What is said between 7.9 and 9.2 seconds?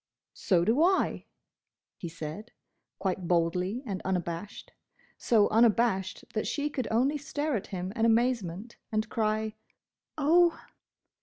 in amazement and